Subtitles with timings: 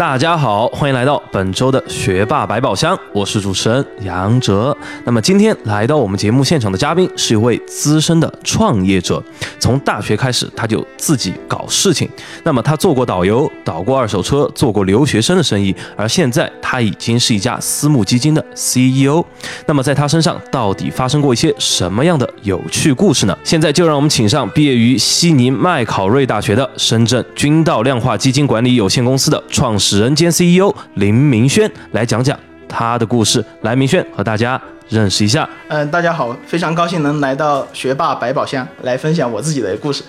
[0.00, 4.74] 大家好，欢迎来到本周的学霸百宝箱，我是主持人杨哲。
[5.04, 9.22] 那么今天来到我们节目现场的嘉宾是一位资深的创业者，
[9.58, 12.08] 从大学开始他就自己搞事情。
[12.44, 19.22] 那么他做过导游，导过二手车，做过留学生的生意，而现在他已经是一家私募基金的 CEO。
[19.66, 23.36] 那么在他身上到底发生过一些什么样的有趣故事呢？
[23.44, 29.89] 现在就让我们请上毕业于悉尼麦考瑞大学的深圳君道量化基金管理有限公司的创始。
[29.98, 33.44] 人间 CEO 林明轩来讲讲他的故事。
[33.62, 35.48] 来，明轩和大家认识一下。
[35.68, 40.02] 嗯，大家好，非常高兴能来到学霸百宝箱来分享我自己的故事。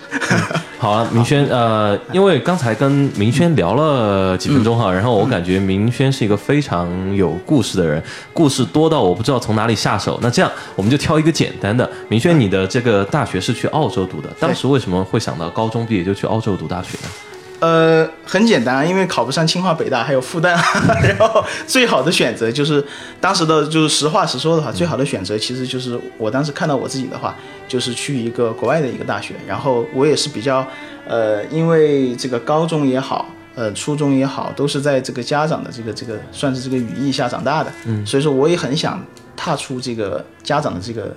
[0.78, 8.02] 好啊，明轩，呃，因为刚才跟明轩聊了几分钟哈，然后我感觉明轩是一个非常有故事的人，
[8.32, 10.18] 故事多到我不知道从哪里下手。
[10.20, 11.88] 那这样，我们就挑一个简单的。
[12.08, 17.31] 明轩，你的这个大学是去澳洲读的，当时为什么会想到高中毕业就去澳洲读大学呢？
[17.62, 20.48] 呃，很简单，因为考不上清华、北大，还有复旦，
[21.06, 22.84] 然后最好的选择就是
[23.20, 27.36] 当时的，就是实话实说的话，最好的选择其实就是我当时看到我自己的话，
[27.68, 30.66] 就是去一个国外的一个大学，然后我也是比较，
[31.06, 39.00] 呃，因为这个高中也好，呃，初中也好，都是在这个家长的这个这个算是这个羽翼下长大的，嗯，所以说我也很想
[39.36, 41.14] 踏出这个家长的这个。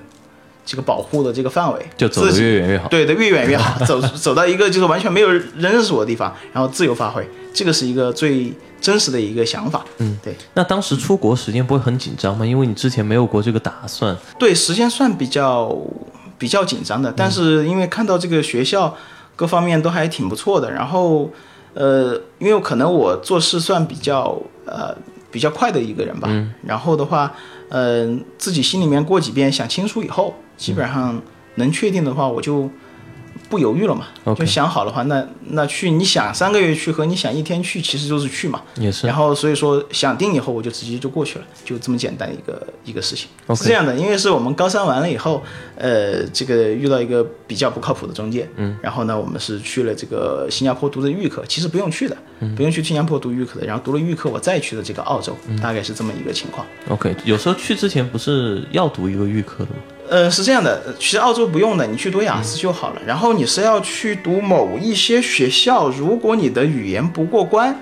[0.66, 2.90] 这个保护的这个范围，就走得越远越好。
[2.90, 3.78] 对的，越远越好。
[3.86, 9.86] 走走到一个就是完全没有人认识我的地方，然后自由发挥，这个是一个最真实的一个想法。
[10.00, 10.36] 嗯，对。
[10.56, 12.44] 那当时出国时间不会很紧张吗？
[12.44, 14.18] 因为你之前没有过这个打算。
[14.40, 15.78] 对，时间算比较
[16.40, 18.98] 比较紧张的，但是因为看到这个学校
[19.36, 21.30] 各方面都还挺不错的，然后
[21.76, 24.36] 呃，因为可能我做事算比较
[24.66, 24.96] 呃
[25.30, 26.28] 比较快的一个人吧。
[26.32, 26.52] 嗯。
[26.66, 27.32] 然后的话，
[27.70, 30.34] 嗯，自己心里面过几遍想清楚以后。
[30.58, 31.22] 基本上
[31.56, 32.70] 能确定的话，我就。
[33.48, 38.60] 不犹豫了嘛，就想好的话，那那去你想三个月去和你想一天去，其实就是去嘛。
[38.76, 39.06] 也是。
[39.06, 43.28] 然后所以说想定以后，我就直接就过去了，就这么简单一个一个事情。
[43.50, 45.44] 是这样的，因为是我们高三完了以后，
[45.76, 52.18] 呃，这个遇到一个比较不靠谱的中介，嗯，然后呢，我们是去了这个新加坡读的预科，其实不用去的，
[52.56, 56.66] 不用去新加坡读预科的，然后读了预科，我再去的这个澳洲，大概是这么一个情况。
[56.90, 59.76] OK，有时候去之前不是要读一个预科的吗？
[60.10, 63.02] 呃，是这样的，其实澳洲不用的，你去读雅思就好了。
[63.06, 67.76] 然后你是要去读某一些学校，如果你的语言不过关，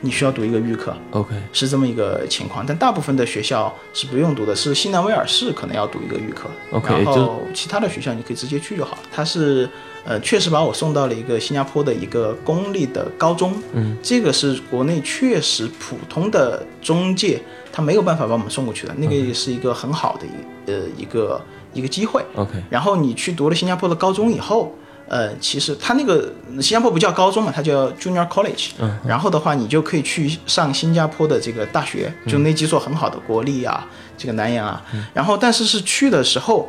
[0.00, 0.94] 你需要读一个预科。
[1.10, 2.64] OK，是这么一个情况。
[2.64, 6.48] 但大部分的学校是不用读的，是新南威尔士可能要读一个预科。
[6.70, 9.02] OK，然后其他的学校你可以直接去就好了。
[9.10, 9.68] 他是
[10.04, 13.52] 呃，确实把我送到了一个新加坡的一个公立的高中。
[13.72, 17.42] 嗯，这个是国内确实普通的中介
[17.72, 18.94] 他没有办法把我们送过去的。
[18.98, 21.40] 那个也是一个很好的一呃一个。
[21.74, 22.52] 一个机会，OK。
[22.70, 24.74] 然后你去读了新加坡的高中以后，
[25.06, 28.70] 呃，其实他那个新加坡不叫高中嘛，它叫 Junior College。
[28.78, 28.98] 嗯。
[29.06, 33.86] 然后的话，你就可以去上新加坡的这个大学，就那几所很好的国立啊，
[34.16, 34.82] 这个南洋啊。
[35.12, 36.68] 然后，但是是去的时候，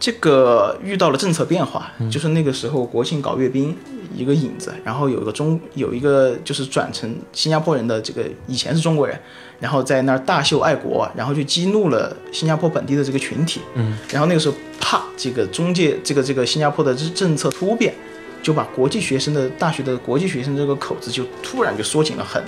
[0.00, 3.76] 这个遇到了政策变化，就是那个时候国庆搞阅兵。
[4.12, 9.16] 一个影子，然后有一个中有一个就是转成新加坡人的这个以前是中国人，
[9.60, 17.94] 然后在那儿大秀爱国，然后就激怒了新加坡本地的这个群体，嗯，然后那个时候啪，这个中介这个这个新加坡的政策突变，
[18.42, 22.42] 就把国际学生的大学的国际学生这个口子就突然就缩紧了很，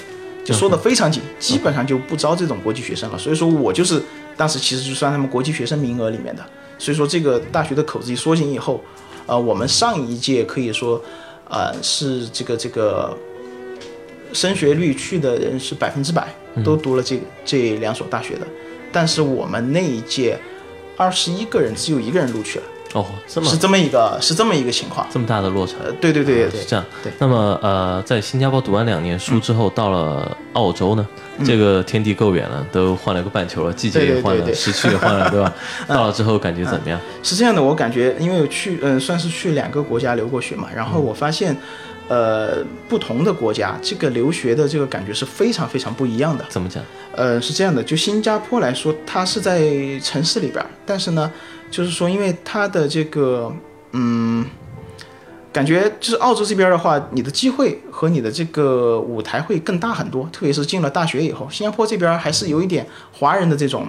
[0.44, 3.16] 就缩得非常紧，基本上就不招这种国际学生了。
[3.16, 4.02] 所以说我就是
[4.36, 6.44] 当时其实就算他们国际学生名额里面的，
[6.78, 8.83] 所以说这个大学的口子一缩紧以后，
[9.27, 11.03] 呃，我们上一届可以说。
[11.55, 13.15] 呃，是这个这个
[14.33, 16.34] 升学率去的人是百分之百
[16.65, 18.46] 都读了这这两所大学的，
[18.91, 20.38] 但是我们那一届
[20.96, 22.64] 二十一个人只有一个人录取了。
[22.94, 25.75] 哦，这么是这么一个是这么一个情况，这么大的落差。
[26.00, 26.85] 对对对，是这样。
[27.03, 31.06] 对，那么呃，在新加坡读完两年书之后，到了澳洲呢，
[31.44, 35.53] 这个天地够远了，都换了个半球了，季节也换了，时区也换了，对吧？
[35.89, 37.00] 到了之后感觉怎么样？
[37.23, 41.56] 是这样的，我感觉因为去嗯，算是去两个国家留过学嘛，然后我发现。
[42.09, 46.44] 呃，不同的国家，这个留学的这个感觉是非常非常不一样的。
[46.50, 46.83] 怎么讲？
[47.15, 49.62] 呃，是这样的，就新加坡来说，它是在
[50.03, 51.31] 城市里边，但是呢，
[51.72, 53.52] 就是说，因为它的这个，
[53.90, 54.46] 嗯，
[55.52, 63.88] 感觉就是澳洲这边的话，你的机会和你的这个舞台会更大很多，特别是进了大学以后，新加坡这边还是有一点华人的这种。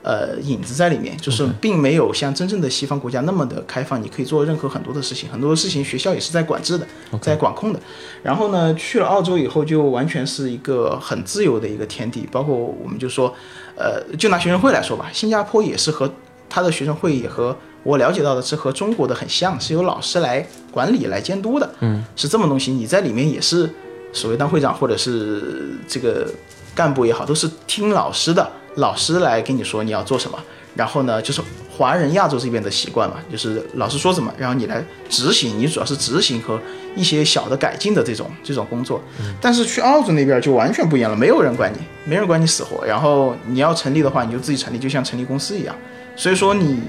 [0.00, 6.86] 呃影子在里面，就是并没有像真正的西方国家那么的开放，你可以做任何很多的事情，很多事情学校也是在管制的，
[7.20, 7.80] 在管控的。
[8.22, 13.34] 然后呢，去了澳洲以后，就完全是一个很自由的一个天地，包括我们就说，
[13.76, 16.10] 呃，就拿学生会来说吧，新加坡也是和
[16.48, 23.68] 他的学生会也和我了解到的是和中国的很像，是由老师来管理来监督的，嗯，是这么东西，你在里面也是
[24.12, 26.26] 所谓当会长或者是这个
[26.74, 28.50] 干部也好，都是听老师的。
[28.76, 30.38] 老师来跟你说你要做什么，
[30.76, 31.42] 然后呢，就是
[31.76, 36.60] 华人亚洲这边的习惯嘛，就是老师说什么，然后你来执行，你主要是执行和
[36.94, 39.02] 一些小的改进的这种这种工作。
[39.40, 45.74] 但是去澳洲那边就完全不一样了，没有人管你，没人管你死活，然后你要成立的话，你就自己成立，就像成立公司一样。
[46.18, 46.82] 所以说你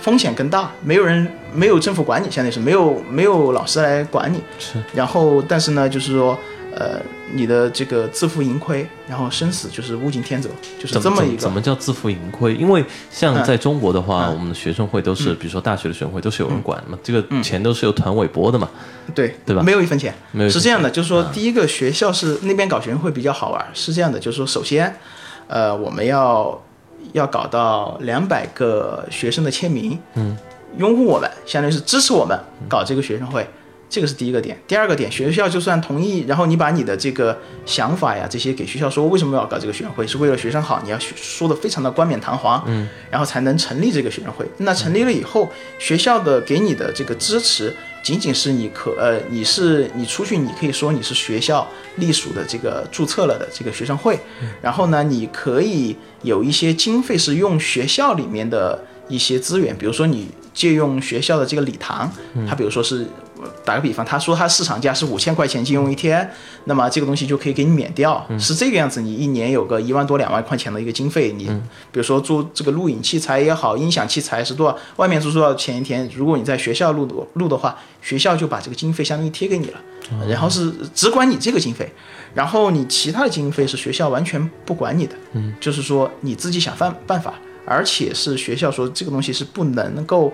[0.00, 4.42] 风险更大，没有人，没有政府管你，相当于是没有没有老师来管你。
[4.58, 4.82] 是。
[4.92, 6.36] 然后，但是呢，就是说。
[6.76, 7.00] 呃，
[7.32, 11.40] 你的这个自负盈亏，然后生死就是物竞天择，就是这么一个。
[11.40, 12.52] 怎么叫自负盈亏？
[12.56, 18.68] 因为像在中国的话，我们的学生会都是，比如说大学的学生会都是有人管嘛，这个钱都是由团委拨的嘛。
[19.14, 19.62] 对对吧？
[19.62, 20.12] 没有一分钱。
[20.32, 20.50] 没有。
[20.50, 24.92] 是这样的，就是说，第一个学校是那边搞学生会比较好玩，是这样的，就是说，首先，
[25.46, 26.60] 呃，我们要
[27.12, 30.36] 要搞到两百个学生的签名，嗯，
[30.78, 33.46] 拥护我们，相当于是支持我们搞这个学生会。
[33.94, 44.44] 这个是第一个点，第二个点，学校就算同意，然后你把你的这个想法呀这些给学校说，为什么要搞这个学生会，是为了学生好，你要说的非常的冠冕堂皇，嗯，然后才能成立这个学生会。
[44.56, 45.48] 那成立了以后，
[45.78, 51.64] 学校的给你的这个支持，仅仅是你可呃，你是你出去，你可以说你是学校
[51.98, 54.18] 隶属的这个注册了的这个学生会，
[54.60, 62.10] 然后呢，你可以有一些经费是用学校里面的一些资源，比如说你借用学校的这个礼堂，
[62.48, 63.06] 它比如说是。
[63.64, 66.28] 打个比方，他说他市场价是五千块钱借用一天，
[66.64, 69.00] 那么这个东西就可以给你免掉，是这个样子。
[69.00, 71.46] 你一年有个一万多两万块钱的一个经费，你
[71.92, 76.08] 比如说租这个录影器材也好，音响器材是多少，外面租多少钱一天？
[76.14, 79.80] 如果你在学校录的录的话，学校就把这个经费相当于贴给你了，
[80.28, 81.90] 然后是只管你这个经费，
[82.34, 90.32] 然后你其他的经费是学校完全不管你的，嗯，就是说你自己想办办法，而且是学校说这个东西是不能够。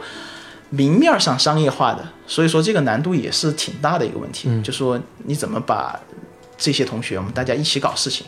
[0.71, 4.49] 明面上商业化的，所以说这个难度也是挺大的一个问题。
[4.49, 5.99] 嗯，就说你怎么把
[6.57, 8.25] 这些同学，我们大家一起搞事情，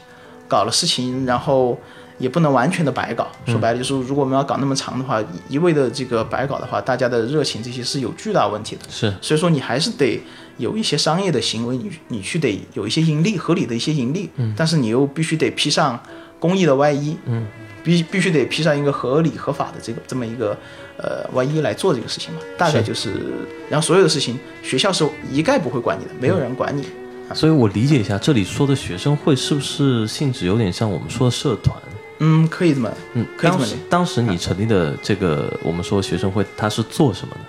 [0.49, 1.79] 搞了事情，然后
[2.19, 3.29] 也不能完全的白搞。
[3.47, 8.83] 说白了就是，如果我们要搞那么长的话，一味的这个白搞的话，大家的热情这些是有巨大问题的。
[8.91, 10.21] 是，所以说你还是得
[10.59, 14.29] 有一些商业的行为，你你去得有一些盈利，合理的一些盈利。
[14.37, 16.03] 嗯，但是你又必须得披上
[16.41, 17.17] 公益的外衣。
[17.27, 17.47] 嗯。
[17.85, 20.57] 必必须得披上一个合理合法的这个这么一个
[21.03, 23.11] 呃万一来做这个事情嘛，大概就是，
[23.69, 26.85] 然后所有的事情学校是一概不会管你的，没有人管你。
[27.35, 31.77] 所以我理解一下，这里说的学生会是不是性质有点像我们说的社团？
[32.21, 33.67] 嗯，可以这么，嗯，可以这么。
[33.91, 37.41] 当时你成立的这个我们说学生会，它是做什么的？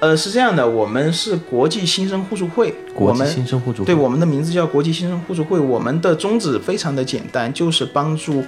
[0.00, 8.42] 呃，是这样的，我们是国际新生互助会，国际新生互助会，对，我们的名字叫国际新生互助会，我们的宗旨非常的简单，就是帮助。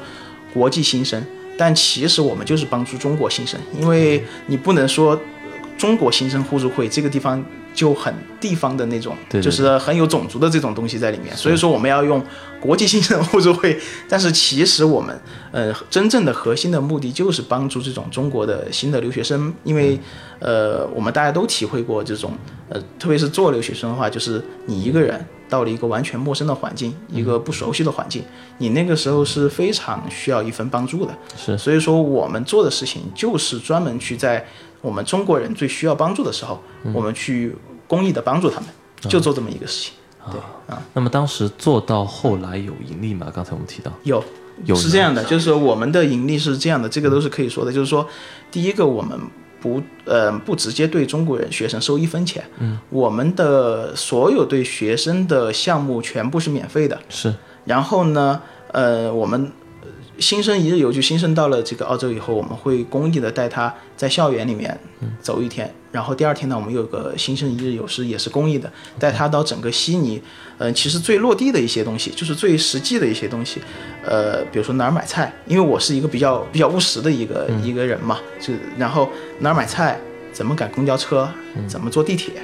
[0.52, 1.20] 国际新生，
[1.56, 5.20] 但其实我们就是帮助中国新生，因为你不能说
[5.78, 12.22] 中国新生互助会这个地方就很地方的那种，就是很有种族的这种东西在里面，所以说我们要用
[12.60, 13.78] 国际新生互助会。
[14.08, 15.18] 但是其实我们
[15.52, 19.99] 呃真正的核心的目的就是帮助这种中国的新的留学生，因为
[20.38, 22.32] 呃我们大家都体会过这种
[22.68, 25.25] 呃特别是做留学生的话，就是你一个人。
[25.54, 28.25] 到了一个完全陌生的环境，一个不熟悉的环境，
[28.58, 31.14] 你那个时候是非常需要一份帮助的。
[31.37, 34.44] 是，所以说我们做的事情就是专门去在
[34.80, 36.61] 我们中国人最需要帮助的时候，
[36.92, 37.54] 我们去
[37.87, 38.68] 公益的帮助他们，
[39.08, 39.92] 就做这么一个事情。
[40.32, 40.82] 对啊。
[40.92, 43.30] 那么当时做到后来有盈利吗？
[43.32, 44.25] 刚才我们提到有，
[44.64, 48.04] 有是这样的，就是我们的盈利是这样的，这个都是可以说的，就是说
[48.50, 49.16] 第一个我们。
[49.64, 52.44] 不，呃，不直接对中国人学生收一分钱。
[52.59, 57.00] 嗯，我们的所有对学生的项目全部是免费的。
[57.09, 57.33] 是。
[57.64, 58.42] 然后呢，
[58.73, 59.50] 呃，我们
[60.18, 64.78] 新生一日游就新生到了这个澳洲以后，我们会公益的带他在校园里面
[65.21, 65.73] 走一天。
[65.90, 70.21] 然后第二天呢，我们有个新生一日游是也是公益的，带他到整个悉尼，
[70.59, 73.61] 嗯，其实最落地的一些东西，就是最实际的一些东西，
[74.04, 79.99] 呃，比如说哪儿买菜，因为我是一个比较比较务实的一个一个人嘛，就然后哪儿买菜，
[80.33, 81.28] 怎么赶公交车，
[81.68, 82.35] 怎么坐地铁，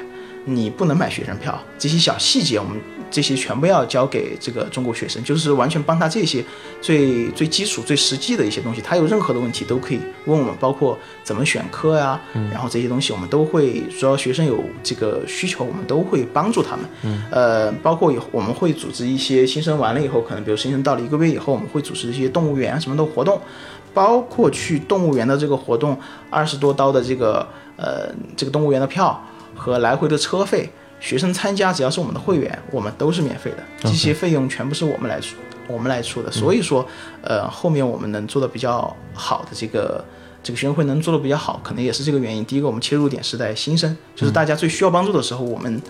[0.44, 2.80] 你不能买学生票，这些小细节我们
[3.10, 6.42] 这些全部要交给这个中国学生，就是完全帮他这些
[6.80, 8.80] 最最基础、最实际的一些东西。
[8.80, 12.18] 他有任何的问题都可以问我们，包括怎么选课呀，
[12.50, 17.20] 然后这些东西我们都会，只要学生有这个需求，我们都会帮助他们。
[17.30, 23.38] 呃，包括以后我们会组织一些新生完了以后，可能比如新生到了一个月以后，我们会组织一些动物园什么的活动，
[23.92, 25.98] 包括去动物园的这个活动，
[26.30, 29.22] 二十多刀的这个呃这个动物园的票。
[29.54, 36.30] 和来回的车费，学生参加只要是我们的会员，我们都是免费的，这些费用全部是我们来出，我们来出的。
[36.30, 36.86] 所以说，
[37.22, 40.04] 呃，后面我们能做的比较好的这个
[40.42, 42.44] 这个学生会能做的比较好，可能也是这个原因。
[42.44, 45.80] 第一个，我们切入点是在新生，就是大家最需要帮助的时候，我们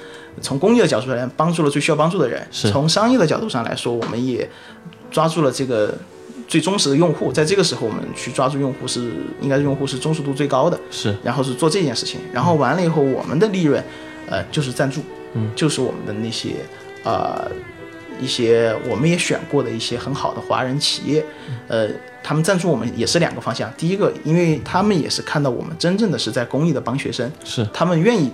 [0.41, 4.49] 从公益的角度来帮助了最需要帮助的人；从商业的角度上来说，我们也
[5.11, 5.95] 抓住了这个。
[6.51, 13.81] 最忠实的用户，在这个时候我们去抓住用户是应该用户是忠实度最高的，是，然后是做这件事情，然后完了以后我们的利润，
[14.29, 15.01] 呃，就是赞助，
[15.35, 16.57] 嗯，就是我们的那些
[17.05, 17.49] 呃
[18.21, 21.25] 一些我们也选过的一些很好的华人企业，
[21.69, 21.89] 呃，
[22.21, 28.33] 他们赞助我们也是两个方向，第一个，因为他们也是看到我们真正的是在公益的帮学生，是，他们愿意。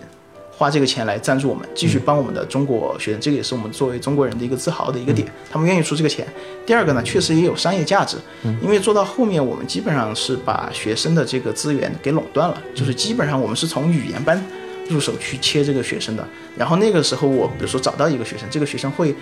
[0.58, 5.28] 花这个钱来赞助我们，继续帮我们的中国学生，这个也是我们作为中国人的一个自豪的一个点。
[5.50, 6.26] 他们愿意出这个钱。
[6.64, 8.16] 第二个呢，确实也有商业价值，
[8.62, 14.42] 因为做到后面，我们基本上是把学生的这个资源给垄断了，就是基本上我们是从语言班
[14.88, 16.26] 入手去切这个学生的。
[16.56, 19.14] 然后那个时候，我比如说找到一个学生，这个学生会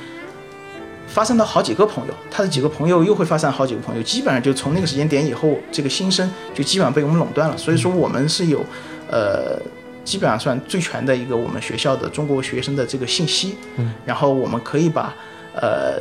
[1.09, 7.59] 发散到好几个朋友，他的几个朋友又会发散好几个朋友，基本上就从那个时间点以后，这个新生就基本上被我们垄断了。
[7.59, 8.65] 所以说，我们是有，
[9.11, 9.61] 呃。
[10.05, 15.15] 基本上算最全的一个我们学校的中国学生的这个信息，嗯，然后我们可以把
[15.55, 16.01] 呃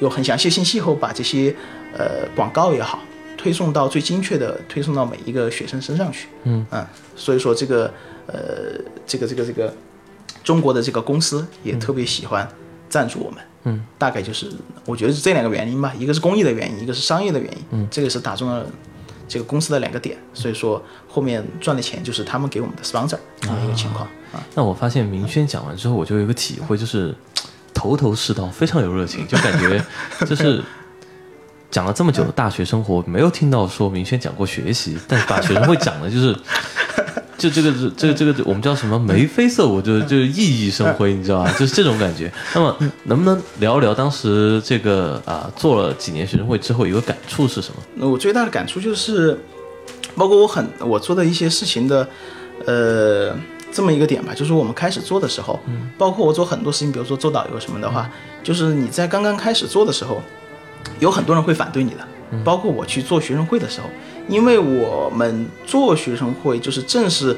[0.00, 1.54] 有很详细信息后，把这些
[1.96, 3.00] 呃广告也好，
[3.36, 6.66] 推送到最精确的推送到每一个学生身上去，嗯。
[6.70, 7.92] 嗯，所以说这个
[8.26, 8.34] 呃
[9.06, 9.74] 这个这个这个
[10.44, 12.46] 中国的这个公司也特别喜欢
[12.88, 14.50] 赞助我们，嗯，大概就是
[14.84, 18.66] 我觉得是这两个原因吧，一个是公益的原因，一个是商业的原因，嗯，这个是打中了。
[19.30, 24.42] 这个公司的两个点，所以说后面赚的钱就是他们给我们的 sponsor 这么一个情况啊。
[24.56, 27.14] 那我发现明轩讲完之后，我就有一个体会，就是
[27.72, 29.80] 头头是道，非常有热情，就感觉
[30.26, 30.60] 就是
[31.70, 36.36] 讲了这么久的大学生活，没有听到说明轩讲过学习，但大学生会讲的就是。
[37.40, 41.50] 就这个这个这个我们叫什么眉飞色舞，就就熠熠生辉，你知道吧？
[41.58, 42.30] 就是这种感觉。
[42.54, 47.76] 那么能不能聊一聊当时这个啊做了几年学生会之后一个感触是什么？
[47.94, 49.38] 那我最大的感触就是，
[50.14, 52.06] 包括我很我做的一些事情的，
[52.66, 53.34] 呃，
[53.72, 55.58] 这么一个点吧，就是我们开始做的时候，
[55.96, 58.10] 包括我做很多事情，比如说做导游什么的话，
[58.44, 60.20] 就是你在刚刚开始做的时候，
[60.98, 62.06] 有很多人会反对你的。
[62.44, 63.88] 包括我去做学生会的时候，
[64.28, 67.36] 因为我们做学生会就是正是，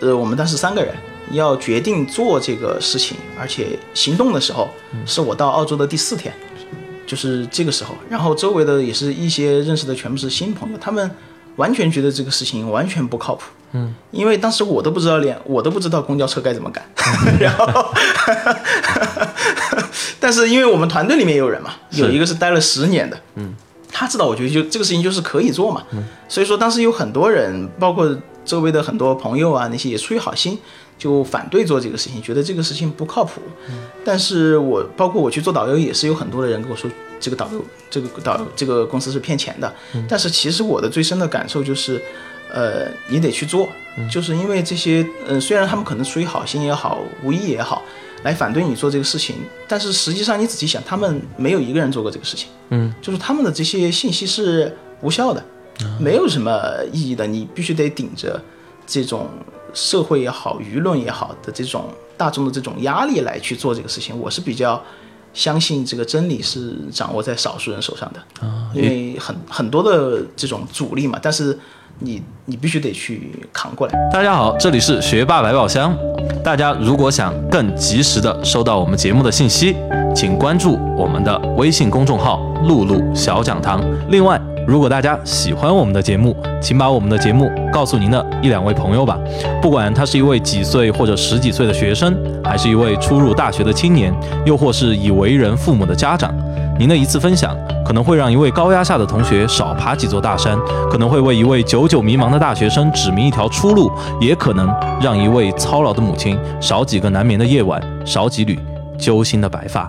[0.00, 0.94] 呃，我们当时三个人
[1.32, 4.68] 要决定做这个事情，而且行动的时候，
[5.04, 6.32] 是我到澳洲的第四天，
[7.06, 11.10] 就是这个时候，然后周围的也是一些认识的全部是新朋友，他们
[11.56, 13.44] 完全觉得这个事情完全不靠谱。
[13.72, 16.84] 嗯，因为当时我都不知道，连我都不知道公交车该怎么赶。
[17.40, 17.92] 然后，
[20.20, 23.52] 但是因为我们团队里面有人嘛，有一个是待了十年的，嗯。
[23.96, 25.84] 他知道，我觉得就这个事情就是可以做嘛，
[26.28, 28.12] 所以说当时有很多人，包括
[28.44, 30.58] 周围的很多朋友啊，那些也出于好心
[30.98, 33.40] 就反对做这个事情，觉得这个事情不靠谱。
[34.04, 39.72] 但是我包括我去做导游，也是有很多的人跟我说，这个导游这个导游这个公司是骗钱的。
[40.08, 42.02] 但是其实我的最深的感受就是，
[42.52, 43.68] 呃，你得去做，
[44.10, 47.82] 就是因为这些，嗯，虽然他们可能出于好心也好，无意也好。
[48.24, 49.36] 来反对你做这个事情，
[49.68, 55.44] 但是实际上你仔细想，他们没有一个人做过这个事情，嗯，就是他们的这些信息是无效的，
[56.00, 56.52] 没有什么
[56.90, 58.42] 意义的，你必须得顶着
[58.86, 59.28] 这种
[59.72, 61.84] 社会也好、舆论也好的这种
[62.16, 64.18] 大众的这种压力来去做这个事情。
[64.18, 64.82] 我是比较
[65.32, 71.58] 相信这个真理是掌握在少数人手上的，啊，因为很很多的这种阻力嘛，但是。
[72.00, 74.10] 你你必须得去扛过来。
[74.12, 75.96] 大家好，这里是学霸百宝箱。
[76.42, 79.74] 大家如果想更及时的收到我们节目的信息，
[80.14, 83.82] 请关注我们的微信公众号“露露小讲堂”。
[84.10, 89.18] 另外，如果大家喜欢我们的节目，请把我们的节目告诉您的一两位朋友吧。
[89.62, 94.12] 不管他是一位几岁或者十几岁的学生，还是一位初入大学的青年，
[94.44, 96.34] 又或是已为人父母的家长。
[96.76, 100.58] 您的一次分享，可能会让一位高压下的同学少爬几座大山，
[100.90, 103.88] 可能会为一位久久迷茫的大学生指明一条出路，
[104.20, 104.66] 也可能
[105.00, 108.58] 让一位操劳的母亲少几个难眠的夜晚，少几缕
[108.98, 109.88] 揪心的白发。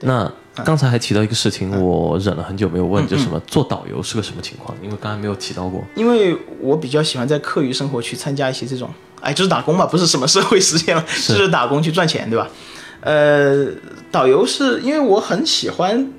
[0.00, 0.30] 那
[0.64, 4.76] 刚才还提到一个事情，我忍了很久没有问，就什么做导游是个什么情况？
[4.82, 5.80] 因为刚才没有提到过。
[5.94, 12.48] 因为我比较喜欢在课余生活去参加一些这种，哎，就是打工嘛，不是什么社会实践了，就是打工去赚钱，对吧？
[13.06, 13.68] 呃，
[14.10, 16.10] 导游是因为我很喜欢，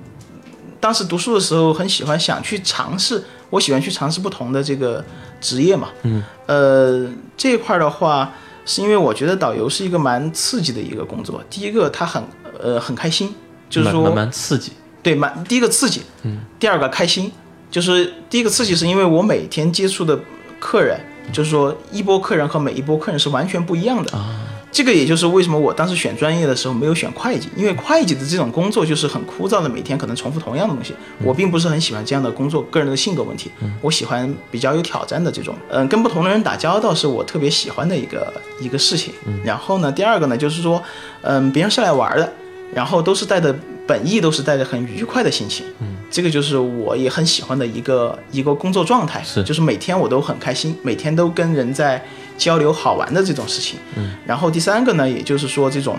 [0.80, 5.04] 当时读书的时候很喜欢想去尝试，我喜欢去尝试不同的这个
[5.42, 5.90] 职业嘛。
[6.04, 6.24] 嗯。
[6.46, 8.32] 呃，这一块的话，
[8.66, 11.44] 是因为我觉得导游是一个蛮刺激的一个工作。
[11.50, 12.24] 第一个，他很
[12.58, 13.36] 呃很开心，
[13.70, 14.72] 就是说蛮刺激。
[15.04, 16.04] 对，蛮第一个刺激。
[16.24, 16.40] 嗯。
[16.58, 17.30] 第二个开心，
[17.70, 20.18] 就是第一个刺激是因为我每天接触的
[20.58, 20.98] 客人，
[21.34, 24.18] 就是说一波客人和每一波客人是完全不一样的。
[24.18, 24.40] 啊。
[24.78, 30.94] 这个也就是为什么我当时选专业的时候没有选会计，因为会计的这种工作就是很枯燥的，每天可能重复同样的东西，
[31.24, 33.50] 我并不是很喜欢这样的工作，个人的性格问题，
[33.82, 38.32] 我喜欢比较有挑战的这种，嗯，跟不同的人打交道是我特别喜欢的一个
[38.62, 39.12] 一个事情。
[39.44, 40.80] 然后呢，第二个呢，就是说，
[41.24, 42.32] 嗯，别人是来玩的，
[42.72, 43.52] 然后都是带着
[43.88, 52.06] 本意，都是带着很愉快的心情，嗯，这个就是我也很喜欢的一个一个工作状态，是，就是每天我都很开心，每天都跟人在。
[52.38, 55.98] 交流好玩的这种事情，嗯，然后第三个呢，也就是说这种，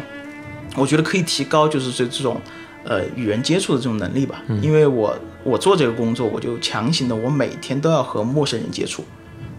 [0.76, 2.40] 我觉得可以提高就是这这种，
[2.84, 9.04] 呃，与人接触的这种能力吧，嗯，因为我我做这个工作，我就强行的我每天都要和陌生人接触，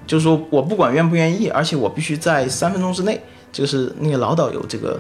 [0.08, 3.22] 就是说我不管愿不愿意，而且我必须在三分钟之内，
[3.52, 5.00] 就是那个老导游这个，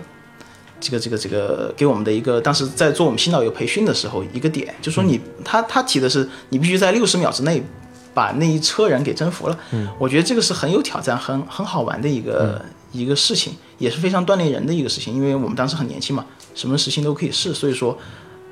[0.81, 7.63] 这个这个这个给我们的一个，当时在做我们新导游培训的时候一个点，就说你他他提的是你必须在六十秒之内。
[8.13, 12.61] 把那一车人给征服了，嗯，我觉得这个是很有挑战、很很好玩的一个
[12.91, 15.13] 一个事情，也是非常锻炼人的一个事情。
[15.13, 16.25] 因为我们当时很年轻嘛，
[16.55, 17.97] 什么事情都可以试，所以说，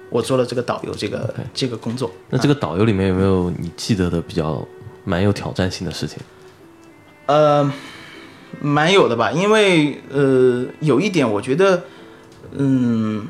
[0.09, 2.11] 我做了这个导游这个这个工作。
[2.29, 4.65] 那这个导游里面有没有你记得的比较
[5.03, 6.19] 蛮有挑战性的事情？
[7.25, 7.69] 呃，
[8.61, 11.83] 蛮有的吧，因为呃，有一点我觉得，
[12.51, 13.27] 嗯，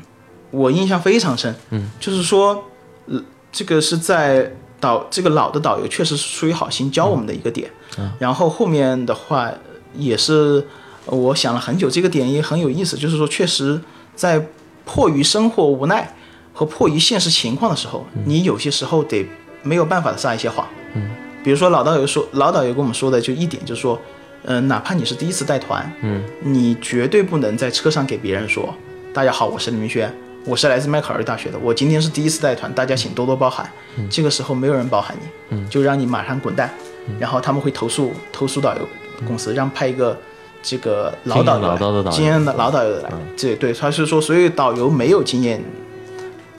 [0.50, 2.64] 我印象非常深，嗯，就是说，
[3.06, 3.20] 呃，
[3.50, 4.54] 这个是在。
[4.80, 7.70] 导这个老的导游确实是出于好心教我们的一个点，
[8.18, 9.52] 然后后面的话
[9.94, 10.64] 也是
[11.06, 13.80] 我想了很久，这个点也很有意思，就是说确实
[14.14, 14.46] 在
[14.84, 16.14] 迫于生活无奈
[16.52, 19.26] 和迫于现实情况的时候，你有些时候得
[19.62, 21.10] 没有办法的撒一些谎，嗯，
[21.42, 23.98] 比如说老导游说，老导游跟我们说的就一点就是说，
[24.44, 28.72] 嗯，哪怕你是第一次带团，嗯，你绝对不能在车上给别人说，
[29.12, 30.14] 大家好，我是李明轩。
[30.48, 33.70] 我是来自迈克尔大学的，我今天是第一次带团，大家请多多包涵。
[34.08, 35.14] 这个时候没有人包涵
[35.50, 36.72] 你，就让你马上滚蛋，
[37.20, 38.88] 然后他们会投诉投诉导游
[39.26, 40.18] 公司，让派一个
[40.62, 43.12] 这个老导游、经验的老导游来。
[43.36, 45.62] 这对他是说，所有导游没有经验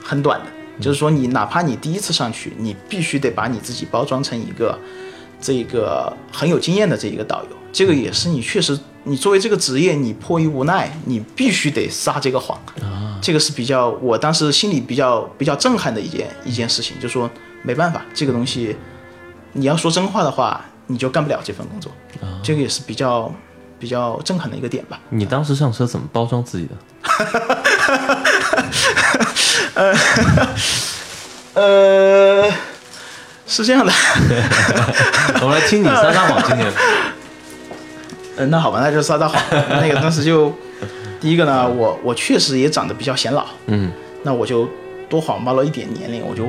[0.00, 0.46] 很短的，
[0.80, 4.78] 就是说你哪怕你第一次上去，你必须得把你自己包装成一个
[5.40, 7.56] 这个很有经验的这一个导游。
[7.72, 13.09] 这个也是你确实，你作为这个职业，你迫于无奈，你必须得撒这个谎啊。
[13.20, 17.30] 这个是比较，我当时心里比较比较震撼的一件一件事情，就说
[17.62, 18.76] 没办法，这个东西
[19.52, 21.92] 你要说真话的话，你就干不了这份工作。
[22.42, 23.32] 这个也是比较
[23.78, 24.98] 比较震撼的一个点吧。
[25.10, 26.74] 你当时上车怎么包装自己的？
[29.74, 29.94] 呃
[31.54, 32.50] 呃，
[33.46, 33.92] 是这样的。
[35.42, 36.72] 我们来听你撒撒谎，今天。
[38.36, 39.40] 嗯， 那好吧，那就撒撒谎。
[39.50, 40.54] 那个当时就，
[41.20, 44.66] 第一个呢，我我确实也长得比较显老，嗯，那我就
[45.08, 46.46] 多谎报了一点年龄，我就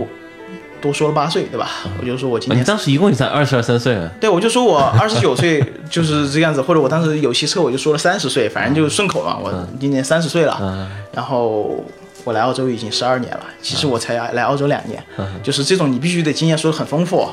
[0.79, 1.69] 多说了八岁，对吧？
[1.99, 4.09] 我就说我今年，你当时一共才二十二三岁啊？
[4.19, 9.37] 对，我就说我 二十九岁，就是这样子，或者我当时有些车，我就说了三十岁，反正就顺口嘛。
[9.37, 11.83] 我今年三十岁了，嗯然后
[12.23, 15.03] 我来澳洲已经十二年了，其实我才来澳洲两年，
[15.43, 17.27] 就是这种你必须得经验说的很丰富。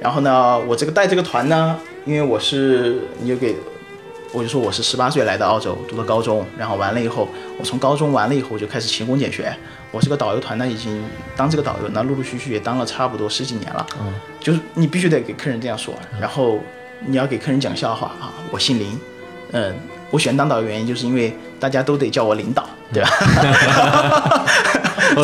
[0.00, 3.54] 然后呢，我这个带这个团呢，因为我是你就给。
[4.32, 9.52] 我就说我是十八岁来到澳洲读的高中，然后完了以后，我从高中完了以后我就开始勤工俭学。
[9.90, 11.02] 我这个导游团呢，已经
[11.36, 13.84] 当这个导游，那陆陆续续也当了差不多十几年了。
[14.00, 16.60] 嗯，就是你必须得给客人这样说，然后
[17.06, 18.32] 你要给客人讲笑话啊。
[18.52, 18.96] 我姓林，
[19.50, 19.74] 嗯，
[20.12, 23.10] 我选当导游原因就是因为大家都得叫我领导，对吧？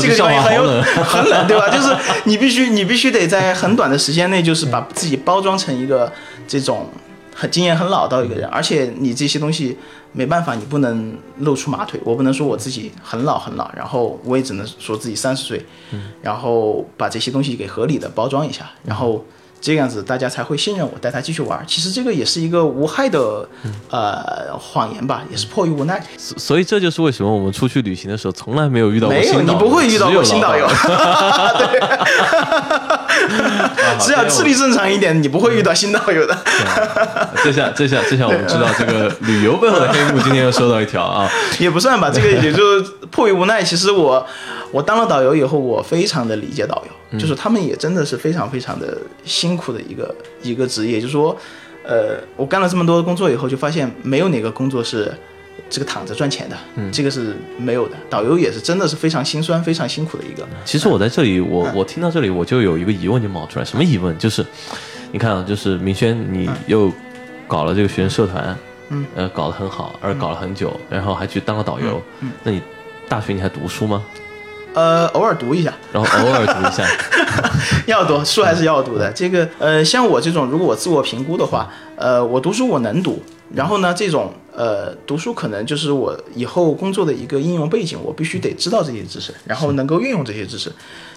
[0.00, 1.68] 这个笑话很有很冷，对吧？
[1.70, 6.12] 就是你必须你必须得在很短的时间内，就是把自己包装成一个
[6.48, 6.90] 这种。
[7.38, 9.76] 很经验很老道一个人，而且你这些东西
[10.12, 12.00] 没办法，你不能露出马腿。
[12.02, 15.62] 我不能说我自己很老很老，然后我也只能说自己三十岁，
[16.22, 18.70] 然后把这些东西给合理的包装一下。
[18.86, 19.22] 然后
[19.60, 21.62] 这样子大家才会信任我，带他继续玩。
[21.66, 23.48] 其实这个也是一个无害的
[23.90, 26.00] 呃谎言吧，也是迫于无奈。
[26.16, 30.66] 所所以这就是为什么我们出去旅行的时候从来没有遇到过没有，你新导游，不会遇到过新导游。
[31.58, 31.80] 对，
[33.98, 36.36] 只要智力正常一点，你不会遇到新导游的。
[37.42, 41.28] 这下这下这下我们知道这个旅游背后的黑幕，今天又收到一条啊。
[41.58, 43.62] 也不算吧，这个也就是迫于无奈。
[43.62, 44.24] 其实我
[44.70, 50.98] 我当了导游以后，我非常的理解导游，就是他们也真的是非常非常的辛苦的一个一个职业。
[50.98, 51.36] 就是说，
[51.84, 55.12] 呃，我干了这么多工作以后，就发现没有哪个工作是
[55.68, 57.96] 这个躺着赚钱的，嗯这个是没有的。
[58.08, 60.48] 导游也是真的是非常心酸、非常辛苦的一个。
[60.64, 64.16] 其实我在这里，我我听到这里，我就有一个疑问就冒出来，什么疑问？
[64.16, 64.42] 就是
[65.12, 66.90] 你看啊，就是明轩，你又
[67.46, 68.56] 搞了这个学生社团，
[68.88, 72.60] 嗯，呃，搞得很好，而搞了很久，然后还去当了导游，嗯，那你
[73.08, 74.04] 大学你还读书吗？
[74.76, 76.86] 呃，偶尔读一下，然后偶尔读一下，
[77.88, 79.10] 要读书还是要读的。
[79.10, 83.22] 这个呃，像我这种，如果我自我评估的话，呃，我读书我能读，
[83.54, 90.70] 然后呢，这种呃读书可能就是我以后工作的一个应用背景，我必须得知道这些知识，然后能够运用这些知识。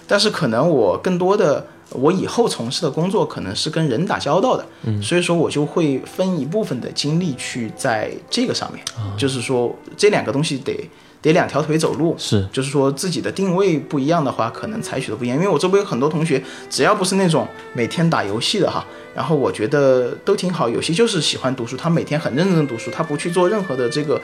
[0.06, 8.82] 但是可能我更多的，我以后从事的工作可能是跟人打交道的，嗯，所以说我就会分一部分的精力去在这个上面，
[9.18, 10.88] 就是说这两个东西得。
[11.22, 15.36] 得两条腿走路，是，就是说自己的定位不一样的话，可能采取的不一样。
[15.36, 18.82] 因为我周围有很多同学，只要不是那种每天打游戏的哈，
[19.14, 20.66] 然后我觉得都挺好。
[20.66, 24.18] 有些就是喜欢读书，他每天很认真读书，他不去做任何的这个，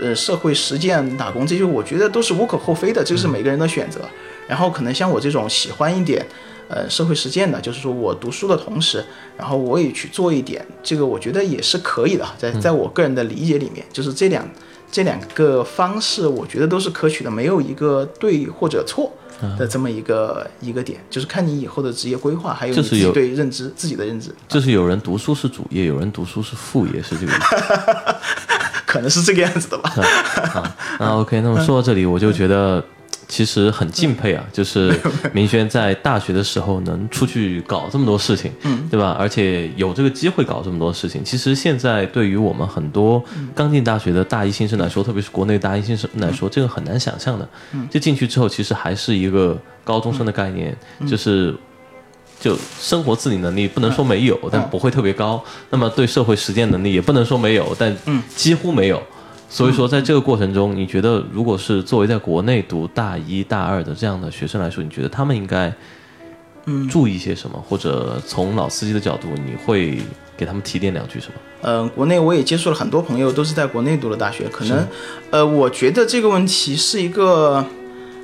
[0.00, 4.00] 呃，社会实践打工，这些我觉得都是无可厚非的，这是每个人的选择。
[4.46, 6.24] 然后可能像我这种喜欢一点，
[6.68, 9.04] 呃，社会实践的，就是说我读书的同时，
[9.36, 12.24] 然后我也去做一点，这个我觉得也是可以的。
[12.38, 14.48] 在在我个人的理解里面，就是这两。
[14.90, 19.12] 这两个方式，我觉得都是可取的，没有一个对或者错
[19.58, 24.34] 的这么一个一个点，就是看你以后的职业规划，还有你自己对认知自己的认知。
[24.48, 27.56] 就是有人读书是主业，有人读书是副业，是这个意思。
[28.86, 29.90] 可能是这个样子的吧。
[30.54, 32.82] 啊，那 OK，那么说到这里，我就觉得。
[33.28, 34.94] 其实很敬佩啊， 就是
[35.32, 39.16] 明轩在大学的时候能出去搞这么多事情，嗯，对吧？
[39.18, 41.24] 而且有这个机会搞这么多事情。
[41.24, 43.22] 其实现在对于我们很多
[43.54, 47.48] 刚进大学的大一新生来说，特别是国内大一新生来说，这个很难想象的。
[47.72, 50.76] 嗯，就进去之后，其实还是一个高中生的概念，
[51.08, 51.52] 就是
[52.38, 55.42] 就生活自理能力不能说没有，但不会特别高。
[55.70, 57.94] 那么对社会实践能力也不能说没有，但
[58.36, 59.02] 几乎没有。
[59.48, 65.72] 所以说，在这个过程中，你觉得如果是作为在国内读大一大二的这样的学生来说，你觉得他们应该
[66.66, 67.62] 嗯注意些什么？
[67.66, 69.98] 或者从老司机的角度，你会
[70.36, 71.34] 给他们提点两句什么？
[71.62, 74.48] 嗯，国内我也接触了很多朋友，都是在国内读的大学。
[74.48, 74.86] 可能，
[75.30, 77.64] 呃，我觉得这个问题是一个，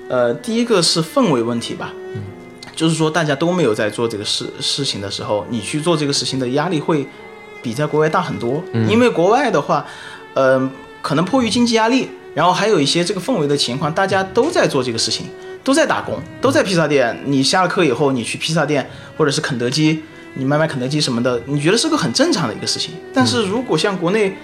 [0.09, 1.93] 呃，第一个是氛围问题吧。
[2.15, 2.21] 嗯，
[2.75, 7.07] 就是说大家都没有在做这个事事情的时候，你去做这个事情的压力会
[7.63, 8.63] 比在国外大很多。
[8.73, 9.87] 嗯，因为国外的话，
[10.35, 10.69] 嗯。
[11.03, 15.27] 可能迫于经济压力，然后还有一些这个氛围的情况，大家都在做这个事情，
[15.63, 17.21] 都在打工，都在披萨店。
[17.27, 18.89] 你下了课以后，你去披萨店
[19.19, 20.03] 或者是肯德基，
[20.35, 22.95] 你买买肯德基什么的，你觉得是个很正常的一个事情。
[23.13, 24.35] 但是如果像国内，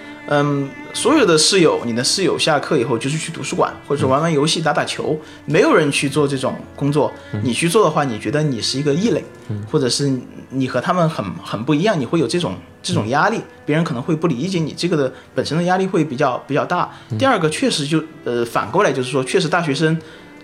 [0.93, 7.11] 所有的室友，你的室友下课以后就是去图书馆，或者玩玩游戏、打打球，没有人去做这种工作。
[7.43, 9.23] 你去做的话，你觉得你是一个异类，
[9.71, 10.11] 或者是
[10.49, 16.89] 你和他们很很不一样，你会有这种这种压力，别人可能会不理解你，这个的本身的压力会比较比较大。
[17.17, 19.95] 第二个，确实就呃反过来就是说，确实大学生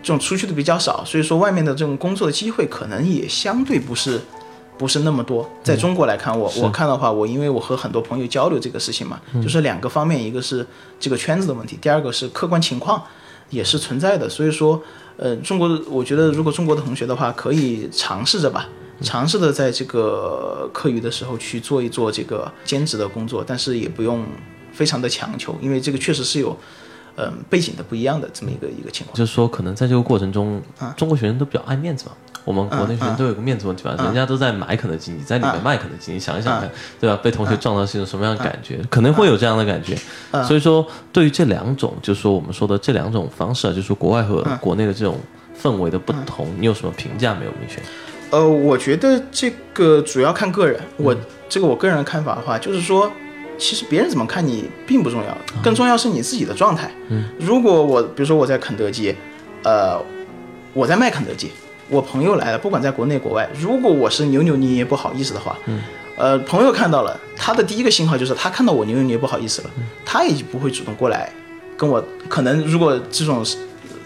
[0.02, 4.20] 这种出去的比较少，所以说外面的这种工作的机会可能也相对不是。
[4.78, 10.66] 不是那么多，在中国来看，我我看的话，我因为我和很多朋友交流这个事情嘛，就是两个方面，一个是
[11.00, 13.02] 这个圈子的问题，第二个是客观情况
[13.50, 14.30] 也是存在的。
[14.30, 14.82] 所以说，
[15.18, 18.68] 呃，中国我觉得如果中国的同学的话，可以尝试着吧，
[19.02, 24.26] 尝试的在这个课余的时候去做一做这个兼职的工作，但是也不用
[24.72, 26.58] 非常的强求，因为这个确实是有。
[27.18, 30.62] 嗯，背景的不一样的这么一个一个情况，就是说，可能在这个过程中，
[30.98, 32.12] 中国学生都比较爱面子嘛。
[32.46, 36.70] 我们国内学生都有个面子问题吧，人家都在买肯德基，你在里面卖肯德基，你想一想看，
[37.02, 37.20] 对吧？
[37.22, 38.80] 被同学撞到是一种什么样的感觉？
[38.90, 39.98] 可能会有这样的感觉。
[40.44, 45.20] 所以说，对于这两种，就是说我们说的这两种方式啊，就是国外和国内的这种
[45.62, 47.52] 氛围的不同，你有什么评价没有？
[47.60, 47.84] 明轩？
[48.30, 50.80] 呃，我觉得这个主要看个人。
[50.98, 51.16] 我
[51.50, 53.12] 这个我个人的看法的话，就是说。
[53.58, 56.92] 其实别人怎么看你并不重要，更重要是你自己的状态。
[57.08, 59.16] 嗯，如果我比如说我在肯德基，
[59.64, 59.98] 呃，
[60.74, 61.50] 我在卖肯德基，
[61.90, 65.80] 我朋友来了，不管在国内国外，如果我是扭扭捏捏不好意思的话，嗯，
[66.18, 69.70] 呃，朋友看到了，他的第一个信号就是他看到我扭扭捏不好意思了，
[70.04, 71.30] 他也就不会主动过来
[71.78, 72.04] 跟我。
[72.28, 73.46] 可能如果这种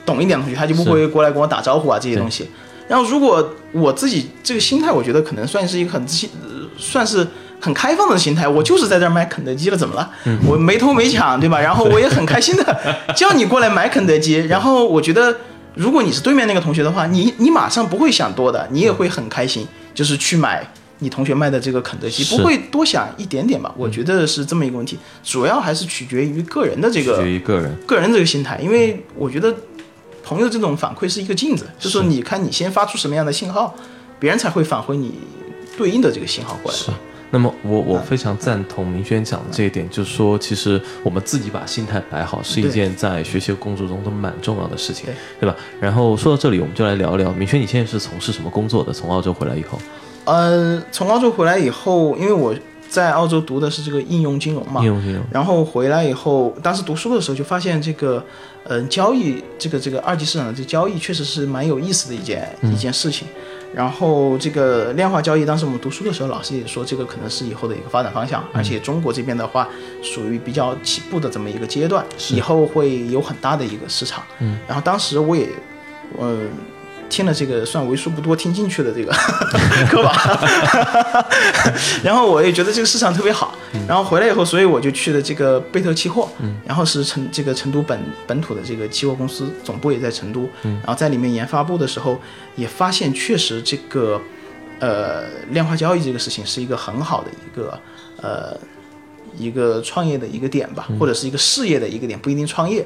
[0.05, 2.49] 懂一点的同学，他就不会过来跟我打招呼啊这些东西。
[2.87, 7.25] 然后如果我自己这个心态，我觉得可能算是一个很自信，呃算是
[7.61, 8.47] 很开放的心态。
[8.47, 10.09] 我就是在这儿买肯德基了，怎么了？
[10.47, 11.59] 我没偷没抢，对吧？
[11.61, 12.77] 然后我也很开心的
[13.15, 14.37] 叫你过来买肯德基。
[14.37, 15.37] 然后我觉得，
[15.79, 19.65] 如果你是对面那个同学的话，你你马上不会想多的，你也会很开心，
[19.95, 20.69] 就是去买。
[21.01, 23.73] 你同学卖的这个肯德基不会多想一点点吧？
[23.77, 27.73] 我觉得是这么一个问题，主要还是取决于个人的这个取决于个人。
[27.87, 29.55] 个人这个心态，因为我觉得
[30.21, 33.73] 朋友这种反馈是一个镜子，就是说你看你先发出什么样的信号，
[34.19, 35.13] 别人才会返回你
[35.77, 36.77] 对应的这个信号过来。
[37.29, 37.31] 是。
[37.31, 45.05] 那么我我非常赞同明轩讲的这一点，就是说，其实我们自己把心态摆好，是一件在学习和工作中都蛮重要的事情
[45.39, 45.55] 对，吧？
[45.79, 48.91] 然后说到这里，我们就来聊一聊，明轩，你现在是从事什么工作的？
[48.91, 49.79] 从澳洲回来以后，
[50.25, 52.55] 呃，从澳洲回来以后，因为我
[52.89, 58.23] 在澳洲读的是这个应用金融嘛应，用金融，然后回来以后，当时读书的时候就发现这个，
[58.63, 63.27] 呃，交易这个这个二级市场的这个交易确实是蛮有意思的一件、一件事情。
[63.73, 69.67] 然后这个量化交易，当时我们读书的时候，老师也说这个可能是以后的一个发展方向，而且中国这边的话，
[70.01, 74.23] 属于比较起步的这么一个阶段，以后会有很大的一个市场。
[74.39, 75.49] 嗯，然后当时我也，
[76.19, 76.49] 嗯、
[77.09, 79.11] 听了这个算为数不多听进去的这个
[79.89, 80.13] 课吧，
[82.03, 83.53] 然后我也觉得这个市场特别好，
[83.87, 86.29] 然后回来以后，所以我就去了这个贝特期货，
[86.65, 92.19] 然后是成这个成都本本土的这个期货公司，总部也在成都，然后在里面研发部的时候，
[92.55, 94.21] 也发现确实这个
[94.79, 97.79] 呃量化交易这个事情是一个很好的一个
[98.21, 98.57] 呃。
[99.37, 102.83] 一个创业的一个点吧，或者是一个事业的一个点，不一定创业。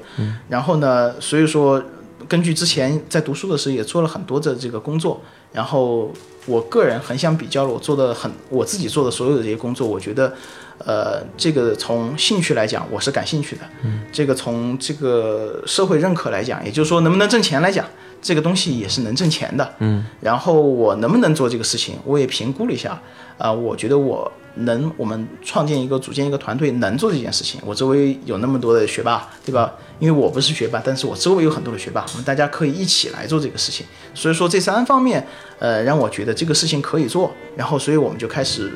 [0.49, 1.81] 然后呢，所以说
[2.27, 6.11] 根据之前在读书的时候也做了很多的这个工作，然后
[6.45, 10.33] 我个人横向比较了我做的很我自己做的所有的这些工作，我觉得，
[10.79, 17.85] 呃，这个从兴趣来讲我是感兴趣的，嗯，这个从这个社会认可来讲，也就是说能不能挣钱来讲，
[18.21, 23.01] 这个东西也是能挣钱的，嗯，然后我能不能做这个事情，我也评估了一下，
[23.43, 27.59] 啊、我觉得我能，我们创建一个、组建一个团队能做这件事情。
[27.65, 29.73] 我周围有那么多的学霸，对吧？
[29.99, 33.85] 因为我不是学霸，但是我周围有很多的学霸，我们大家可以一起来做这个事情。
[34.13, 35.27] 所以说这三方面，
[35.59, 37.33] 呃，让我觉得这个事情可以做。
[37.57, 38.71] 然后，所以我们就开始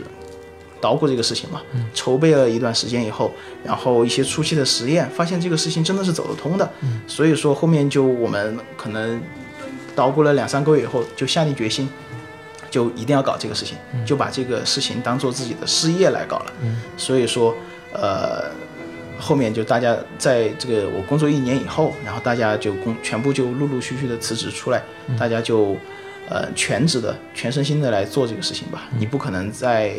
[0.81, 1.61] 捣鼓这个事情嘛，
[1.93, 3.31] 筹备了一段时间以后，
[3.63, 6.69] 然后一些初期的实验，发现这个事情真的是走得通的。
[7.07, 9.21] 所以说后面就我们可能
[9.95, 11.87] 捣鼓了两三个月以后，就下定决心。
[12.69, 16.53] 就一定要搞这个事情，就把这个事情当做自己的事业来搞了。
[16.97, 17.55] 所以说，
[17.93, 18.43] 呃，
[19.19, 24.83] 后面就大家在这个我工作一年以后，然后大家就工全部就陆陆续续的辞职出来，
[25.17, 25.75] 大家就
[26.29, 28.89] 呃全职的、全身心的来做这个事情吧。
[28.97, 29.95] 你不可能在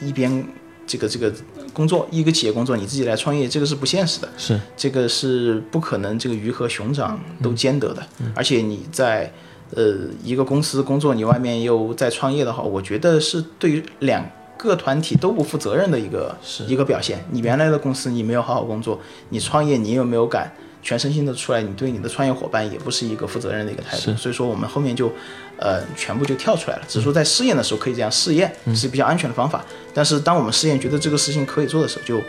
[0.00, 0.44] 一边
[0.86, 1.32] 这个这个
[1.72, 4.28] 工作一个企业工作，你自己来创业，这个是不现实的。
[4.36, 8.06] 是这个是不可能，这个鱼和熊掌都兼得的。
[8.34, 9.32] 而且你在
[9.74, 14.24] 呃一个公司工作，你外面又在创业的话，我觉得是对于两
[14.56, 17.24] 个团体都不负责任的一个一个表现。
[17.30, 20.52] 你原来的公司你没有好好工作，你创业你又没有敢
[20.82, 21.62] 全身心的出来？
[21.62, 24.14] 你对你的创业伙伴也不是一个负责任的一个态度。
[24.16, 25.12] 所以说我们后面就
[25.58, 26.82] 呃全部就跳出来了。
[26.88, 29.64] 只是说在试验的时候可以这样试验，是比较安全的方法。
[29.94, 32.20] 但是当我们试验觉得这个事情可以做的时候，就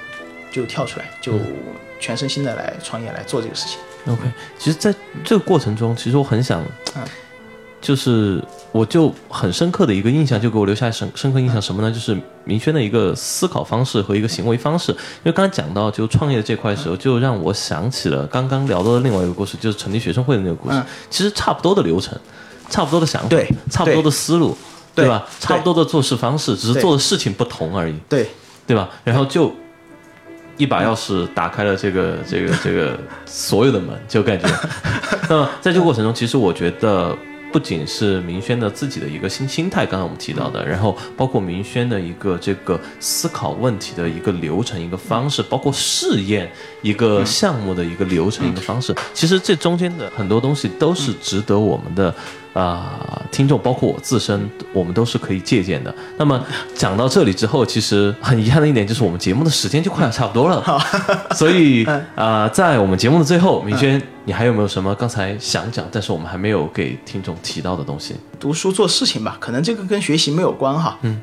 [0.51, 1.33] 就跳出来，就
[1.99, 3.79] 全身心的来创业来做这个事情。
[4.07, 4.23] OK，
[4.57, 6.61] 其实在这个过程中，其实我很想，
[6.95, 7.03] 嗯
[7.81, 8.39] 就是
[8.71, 11.91] 我就很深刻的一个印象，就给我留下深深刻印象什么呢？
[11.91, 12.15] 就是
[12.45, 14.91] 明轩的一个思考方式和一个行为方式。
[14.91, 20.77] 因为刚才讲到就创业这块的时候，就让我想起了刚刚聊到的另外一个故事，就是成立学生会的那个故事。
[20.77, 22.15] 嗯其实差不多的流程，
[22.69, 24.55] 差不多的想法，对差不多的思路，
[24.93, 25.25] 对吧？
[25.27, 27.95] 对差不多的做事方式，只是做的事情不同而已。
[28.07, 28.29] 对，
[28.67, 28.87] 对吧？
[29.03, 29.51] 然后就
[30.57, 34.47] 一把钥匙打开了这个这个这个所有的门，就感觉。
[35.27, 37.17] 那么在这个过程中，其实我觉得。
[37.51, 52.13] 不仅是明轩的自己的一个心心态，刚才我们提到的，然后包括明轩的一个这个思考问题的一个流程、一个方式，包括试验一个项目的一个流程、一个方式，其实这中间的很多东西都是值得我们的
[52.53, 55.93] 啊、听众，包括我自身，我们都是可以借鉴的。
[56.17, 56.43] 那么
[56.75, 60.63] 讲到这里之后，其实很遗憾的一点就是我们节目的时间就快要差不多了，
[61.33, 68.15] 所以啊、 在我们节目的最后，明轩，你还有没有什么刚才想讲，但是我们还没有给听众提到的东西？
[68.39, 71.19] 读书做事情吧，可能这个跟学习没有关哈，嗯，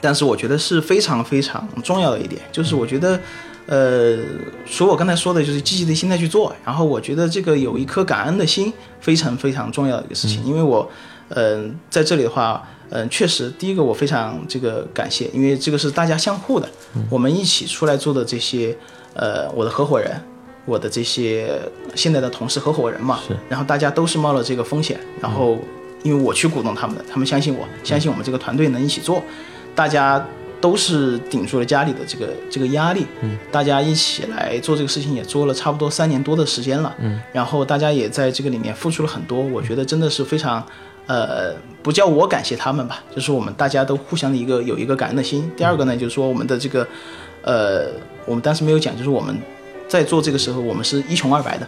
[0.00, 3.18] 但是我觉得是非常非常重要的一点，就是我觉得，
[3.66, 4.16] 呃，
[4.66, 10.88] 除了我刚才说的，就是积极的心态去做，然后我觉得这个有一颗感恩的心，非常非常重要的一个事情，因为我，
[11.30, 12.66] 嗯、在这里的话。
[12.90, 16.66] 嗯，确实，第一个我非常这个感谢，因为这个是大家相互的，
[17.10, 18.74] 我们一起出来做的这些，
[19.12, 20.18] 呃，我的合伙人，
[20.64, 21.60] 我的这些
[21.94, 25.58] 现在的同事合伙人嘛，然后大家都是冒了这个风险，然后
[26.02, 29.22] 因为我去鼓动他们的，他们相信我，相信我们这个团队能一起做，
[29.74, 30.26] 大家
[30.58, 40.66] 都是顶住了家里的这个这个压力，嗯，大家一起来做这个事情也做了差不多三年多的时间了，嗯，然后大家也在这个里面付出了很多，我觉得真的是非常。
[41.08, 45.50] 呃，不叫我感谢他们吧，就是我们大家都互相的一个有一个感恩的心。
[45.56, 46.86] 第二个呢，就是说我们的这个，
[47.42, 47.86] 呃，
[48.26, 49.36] 我们当时没有讲，就是我们
[49.88, 51.66] 在做这个时候，我们是一穷二白的，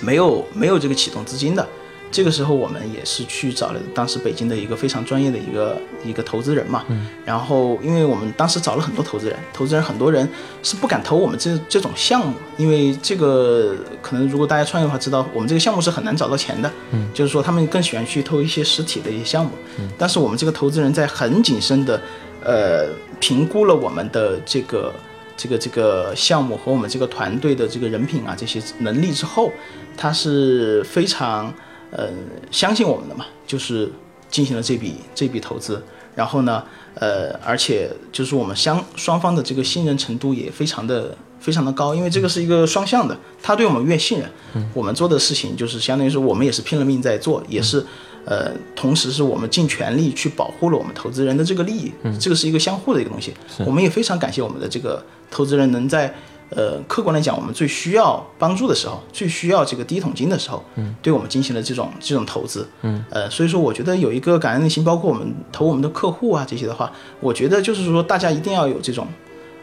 [0.00, 1.66] 没有没有这个启动资金的。
[2.12, 10.28] 这个时候我们也是去找了当时北京的一个非常专业的一个一个投资人嘛，嗯，然后因为我们当时找了很多投资人，投资人很多人
[10.62, 21.98] 是不敢投我们这这种项目，因为这个可能如果大家创业的话知道，我们这个项目是很难找到钱的，嗯，就是说他们更喜欢去投一些实体的一些项目，嗯，但是我们这个投资人在很谨慎的，
[22.44, 24.92] 呃，评估了我们的这个
[25.34, 29.50] 这个这个项目和我们这个团队的这个人品啊这些能力之后，
[29.96, 31.50] 他是非常。
[31.94, 32.08] 呃，
[32.50, 33.92] 相信我们的嘛，就是
[34.30, 35.82] 进行了这笔这笔投资，
[36.14, 44.30] 然后呢，呃，而且就是我们相双方的这个信任程度也非常的非常的高，因为这个是一个双向的，他对我们越信任，
[44.72, 47.84] 我们做的事情就是相当于是我们也是拼了命在做，也是，
[48.24, 53.34] 呃，同时是我们尽全力去保护了我们投资人的这个利益，这个是一个相互的一个东西，
[53.66, 56.14] 我们也非常感谢我们的这个投资人能在。
[56.54, 69.06] 呃，客观来讲，我们最需要帮助的时候，最需要这个第一桶金的时候，嗯，对我们进行了这种这种投资，嗯，呃，所以说我觉得有一个感恩的心，包括我们投我们的客户啊这些的话，我觉得就是说大家一定要有这种，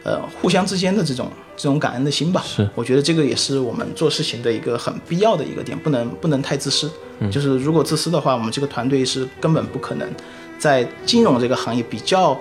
[0.03, 2.41] 呃，互相之间的这种这种感恩的心吧。
[2.43, 6.89] 是，我觉得这个也是我们做事情的一个很必要的一个点，不能不能太自私。
[7.19, 10.09] 嗯，就是如果自私的话，我们这个团队是根本不可能
[10.57, 12.35] 在金融这个行业比较。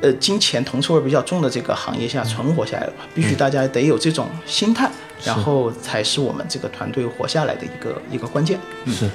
[0.00, 4.88] 呃，金钱铜臭味比较重的这个行业下存活下来的话，必须大家得有这种心态，
[5.24, 8.58] 然后才是我们这个团队活下来的一个一个关键。
[8.86, 9.10] 是。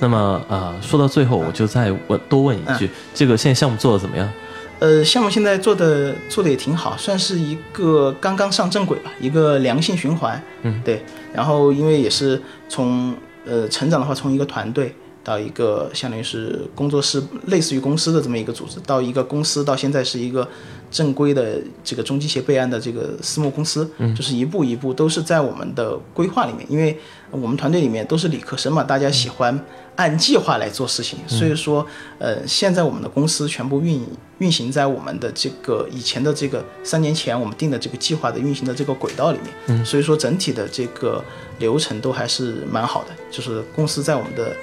[0.00, 4.30] 那么啊，说到最后，我就再问多问一句，这个现在项目做的怎么样？
[4.80, 10.40] 呃，项目现在做的做的也挺好，算是一个刚刚上正轨吧，一个良性循环。
[10.62, 11.02] 嗯，对。
[11.32, 13.12] 然后因为也是从
[13.44, 14.94] 呃成长的话，从一个团队。
[15.28, 20.48] 到一个相当于是工作室，类似于公司的这么一个组织，到一个公司，到现在是一个
[20.90, 23.86] 正规的这个中机协备案的这个私募公司，
[24.16, 26.98] 就是一步一步都是在我们的规划里面，因为
[27.30, 29.62] 我们团队里面都是理科生嘛，大家喜欢
[29.96, 31.86] 按计划来做事情，所以说，
[32.18, 34.02] 呃，现在我们的公司全部运
[34.38, 41.22] 运行在我们的这个以前的这个三年前我们定的这个计划的运行的这个轨道里面，所以说整体的这个
[41.58, 44.56] 流程都还是蛮好的，就是公司在我们的。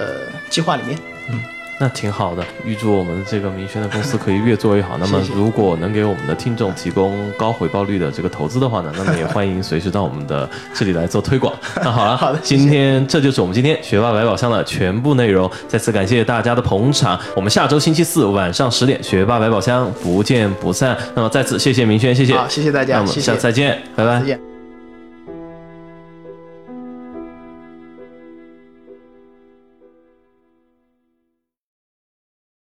[0.00, 0.06] 呃，
[0.48, 1.38] 计划里面，嗯，
[1.78, 2.42] 那挺好的。
[2.64, 4.96] 预祝我们这个明轩的公司可以越做越好。
[4.98, 11.54] 那么， 如果能给我们的听众提供高回报率的这个投资的话呢，那么也欢迎随时到我们的这里来做推广。
[11.84, 15.50] 那好了，好的，今天这就是我们今天学霸百宝箱的全部内容。
[15.68, 17.20] 再次感谢大家的捧场。
[17.36, 20.96] 我们下周星期四晚上十点，学霸百宝箱不见不散。
[21.14, 24.20] 那么再次谢谢明轩，谢谢，好，谢谢大家，那我们下次再见，拜拜。
[24.20, 24.49] 再见。